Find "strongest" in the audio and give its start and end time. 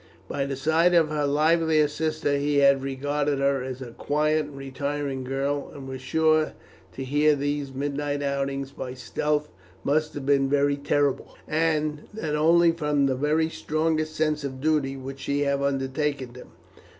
13.51-14.15